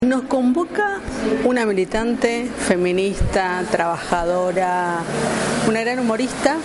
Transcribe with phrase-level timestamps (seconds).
[0.00, 1.00] Nos convoca
[1.44, 4.98] una militante feminista, trabajadora,
[5.66, 6.56] una gran humorista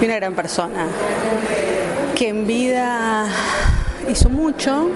[0.00, 0.86] y una gran persona,
[2.14, 3.26] que en vida
[4.08, 4.88] hizo mucho,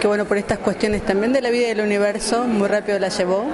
[0.00, 3.08] que bueno, por estas cuestiones también de la vida y del universo, muy rápido la
[3.08, 3.44] llevó.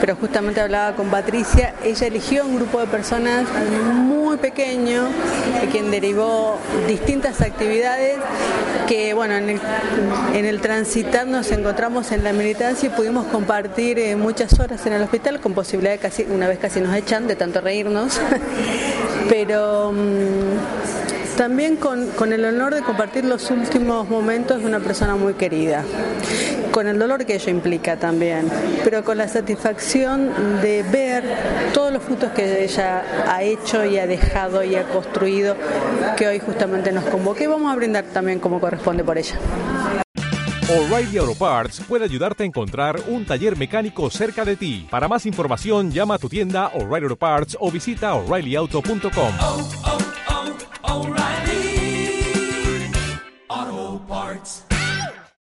[0.00, 3.46] Pero justamente hablaba con Patricia, ella eligió un grupo de personas
[3.94, 5.08] muy pequeño,
[5.60, 8.16] de quien derivó distintas actividades
[8.86, 9.60] que bueno, en el,
[10.34, 14.92] en el transitar nos encontramos en la militancia y pudimos compartir eh, muchas horas en
[14.92, 18.20] el hospital con posibilidad de casi, una vez casi nos echan de tanto reírnos,
[19.28, 20.85] pero mm,
[21.36, 25.84] también con, con el honor de compartir los últimos momentos de una persona muy querida
[26.76, 28.50] con el dolor que ello implica también,
[28.84, 31.24] pero con la satisfacción de ver
[31.72, 35.56] todos los frutos que ella ha hecho y ha dejado y ha construido,
[36.18, 39.38] que hoy justamente nos convoca y vamos a brindar también como corresponde por ella.
[40.68, 44.86] O'Reilly Auto Parts puede ayudarte a encontrar un taller mecánico cerca de ti.
[44.90, 50.05] Para más información, llama a tu tienda O'Reilly Auto Parts o visita oreillyauto.com.
[54.36, 54.75] hearts.